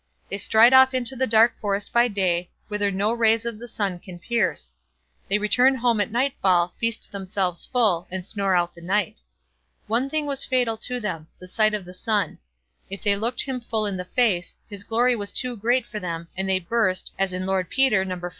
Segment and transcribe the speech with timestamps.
[0.29, 3.99] They stride off into the dark forest by day, whither no rays of the sun
[3.99, 4.73] can pierce;
[5.27, 9.21] they return home at nightfall, feast themselves full, and snore out the night.
[9.85, 12.39] One thing was fatal to them—the sight of the sun.
[12.89, 16.29] If they looked him full in the face, his glory was too great for them,
[16.35, 18.19] and they burst, as in "Lord Peter", No.